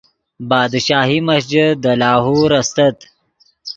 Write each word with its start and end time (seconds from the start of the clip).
بادشاہی 0.49 1.19
مسجد 1.29 1.73
دے 1.83 1.93
لاہور 2.01 2.51
استت 2.59 2.97